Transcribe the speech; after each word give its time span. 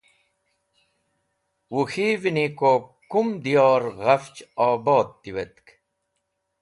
Wuk̃hivni 1.73 2.47
ko 2.59 2.71
kumd 3.11 3.37
diyor 3.43 3.81
ghafch 4.01 4.39
obod 4.67 5.09
tiwet? 5.21 5.55